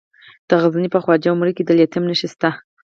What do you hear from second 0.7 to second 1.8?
په خواجه عمري کې د